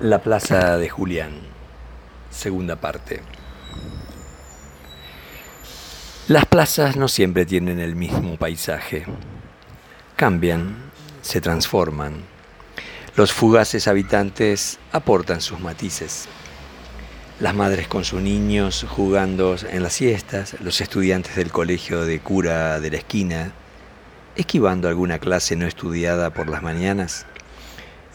[0.00, 1.32] La Plaza de Julián,
[2.28, 3.22] segunda parte.
[6.28, 9.06] Las plazas no siempre tienen el mismo paisaje.
[10.14, 10.76] Cambian,
[11.22, 12.24] se transforman.
[13.16, 16.28] Los fugaces habitantes aportan sus matices.
[17.40, 22.80] Las madres con sus niños jugando en las siestas, los estudiantes del colegio de cura
[22.80, 23.52] de la esquina,
[24.36, 27.24] esquivando alguna clase no estudiada por las mañanas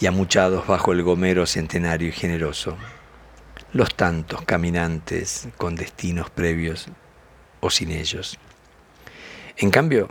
[0.00, 2.76] y amuchados bajo el gomero centenario y generoso,
[3.72, 6.86] los tantos caminantes con destinos previos
[7.60, 8.38] o sin ellos.
[9.58, 10.08] En cambio,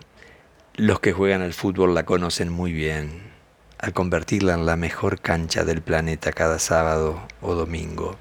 [0.75, 3.31] los que juegan al fútbol la conocen muy bien,
[3.79, 8.15] al convertirla en la mejor cancha del planeta cada sábado o domingo.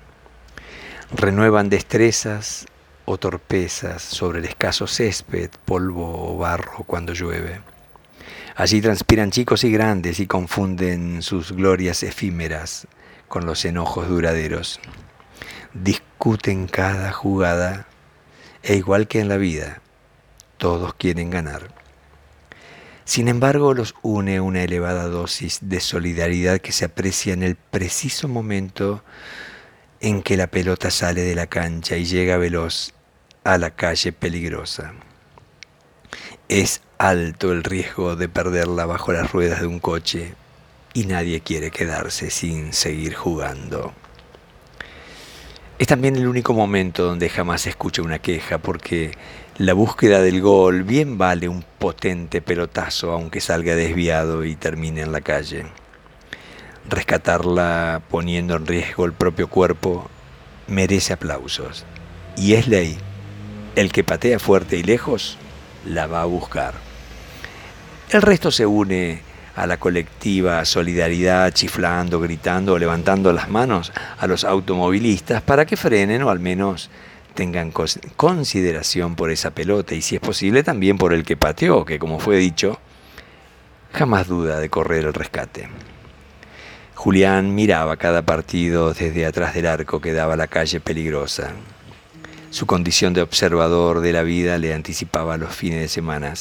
[1.14, 2.66] Renuevan destrezas
[3.04, 7.60] o torpezas sobre el escaso césped, polvo o barro cuando llueve
[8.58, 12.88] Allí transpiran chicos y grandes y confunden sus glorias efímeras
[13.28, 14.80] con los enojos duraderos.
[15.74, 17.86] Discuten cada jugada
[18.64, 19.80] e igual que en la vida,
[20.56, 21.72] todos quieren ganar.
[23.04, 28.26] Sin embargo, los une una elevada dosis de solidaridad que se aprecia en el preciso
[28.26, 29.04] momento
[30.00, 32.92] en que la pelota sale de la cancha y llega veloz
[33.44, 34.94] a la calle peligrosa.
[36.48, 40.34] Es alto el riesgo de perderla bajo las ruedas de un coche
[40.94, 43.92] y nadie quiere quedarse sin seguir jugando.
[45.78, 49.12] Es también el único momento donde jamás se escucha una queja porque
[49.58, 55.12] la búsqueda del gol bien vale un potente pelotazo aunque salga desviado y termine en
[55.12, 55.66] la calle.
[56.88, 60.10] Rescatarla poniendo en riesgo el propio cuerpo
[60.66, 61.86] merece aplausos
[62.36, 62.98] y es ley.
[63.76, 65.38] El que patea fuerte y lejos
[65.84, 66.74] la va a buscar.
[68.10, 69.20] El resto se une
[69.54, 75.76] a la colectiva solidaridad, chiflando, gritando o levantando las manos a los automovilistas para que
[75.76, 76.90] frenen o al menos
[77.34, 77.72] tengan
[78.16, 82.18] consideración por esa pelota y si es posible también por el que pateó, que como
[82.18, 82.78] fue dicho,
[83.92, 85.68] jamás duda de correr el rescate.
[86.94, 91.52] Julián miraba cada partido desde atrás del arco que daba la calle peligrosa.
[92.50, 96.32] Su condición de observador de la vida le anticipaba los fines de semana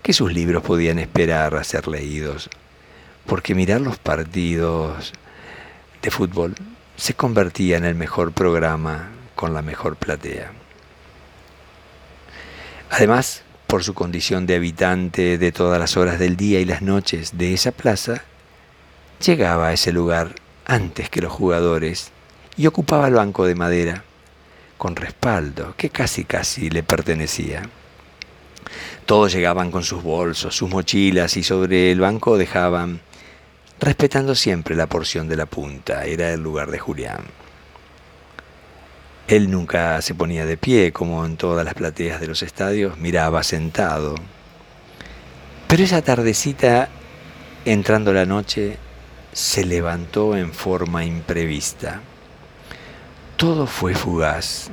[0.00, 2.48] que sus libros podían esperar a ser leídos,
[3.26, 5.12] porque mirar los partidos
[6.02, 6.54] de fútbol
[6.96, 10.52] se convertía en el mejor programa con la mejor platea.
[12.90, 17.36] Además, por su condición de habitante de todas las horas del día y las noches
[17.36, 18.22] de esa plaza,
[19.24, 22.12] llegaba a ese lugar antes que los jugadores
[22.56, 24.04] y ocupaba el banco de madera
[24.80, 27.68] con respaldo que casi casi le pertenecía.
[29.04, 33.02] Todos llegaban con sus bolsos, sus mochilas y sobre el banco dejaban,
[33.78, 37.24] respetando siempre la porción de la punta, era el lugar de Julián.
[39.28, 43.42] Él nunca se ponía de pie como en todas las plateas de los estadios, miraba
[43.42, 44.14] sentado.
[45.68, 46.88] Pero esa tardecita,
[47.66, 48.78] entrando la noche,
[49.34, 52.00] se levantó en forma imprevista.
[53.40, 54.68] Todo fue fugaz.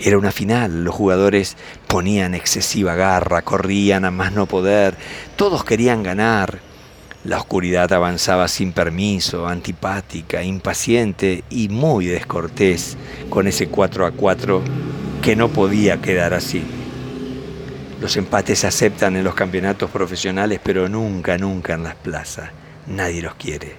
[0.00, 1.56] Era una final, los jugadores
[1.86, 4.96] ponían excesiva garra, corrían a más no poder,
[5.36, 6.58] todos querían ganar.
[7.22, 12.96] La oscuridad avanzaba sin permiso, antipática, impaciente y muy descortés
[13.30, 14.60] con ese 4 a 4
[15.22, 16.64] que no podía quedar así.
[18.00, 22.50] Los empates se aceptan en los campeonatos profesionales, pero nunca, nunca en las plazas.
[22.88, 23.76] Nadie los quiere.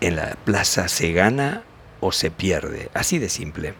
[0.00, 1.62] En la plaza se gana
[2.00, 3.74] o se pierde, así de simple.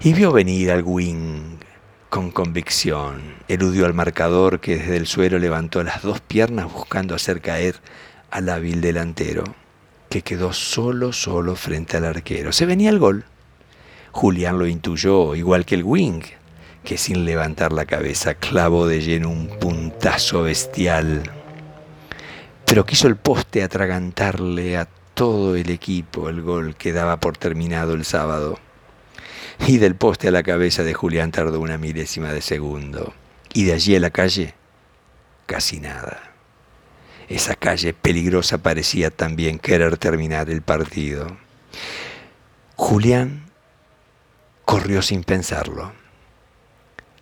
[0.00, 1.58] Y vio venir al wing
[2.08, 3.34] con convicción.
[3.48, 7.76] Eludió al marcador que desde el suelo levantó las dos piernas buscando hacer caer
[8.30, 9.44] al hábil delantero,
[10.08, 12.52] que quedó solo, solo frente al arquero.
[12.52, 13.24] Se venía el gol.
[14.12, 16.22] Julián lo intuyó, igual que el wing,
[16.82, 21.22] que sin levantar la cabeza clavó de lleno un puntazo bestial.
[22.64, 27.94] Pero quiso el poste atragantarle a todo el equipo el gol que daba por terminado
[27.94, 28.60] el sábado.
[29.66, 33.12] Y del poste a la cabeza de Julián tardó una milésima de segundo.
[33.52, 34.54] Y de allí a la calle,
[35.46, 36.34] casi nada.
[37.28, 41.36] Esa calle peligrosa parecía también querer terminar el partido.
[42.76, 43.46] Julián
[44.64, 45.90] corrió sin pensarlo.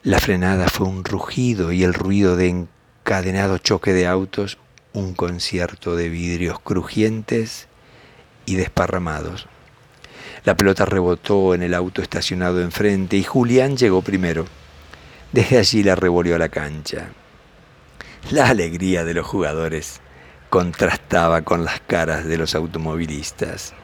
[0.02, 4.58] La frenada fue un rugido y el ruido de encadenado choque de autos,
[4.92, 7.68] un concierto de vidrios crujientes
[8.46, 9.46] y desparramados.
[10.44, 14.46] La pelota rebotó en el auto estacionado enfrente y Julián llegó primero.
[15.32, 17.08] Desde allí la revolvió a la cancha.
[18.30, 20.00] La alegría de los jugadores
[20.48, 23.74] contrastaba con las caras de los automovilistas.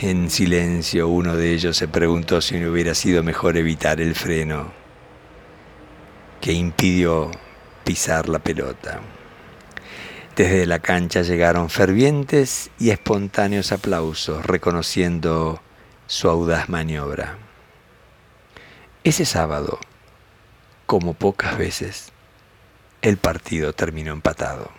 [0.00, 4.72] En silencio uno de ellos se preguntó si no hubiera sido mejor evitar el freno
[6.40, 7.30] que impidió
[7.84, 9.00] pisar la pelota.
[10.40, 15.60] Desde la cancha llegaron fervientes y espontáneos aplausos reconociendo
[16.06, 17.36] su audaz maniobra.
[19.04, 19.78] Ese sábado,
[20.86, 22.10] como pocas veces,
[23.02, 24.70] el partido terminó empatado.